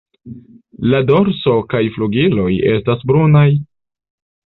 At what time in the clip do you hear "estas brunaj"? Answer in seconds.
2.71-3.45